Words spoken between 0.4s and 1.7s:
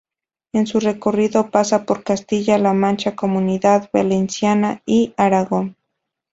En su recorrido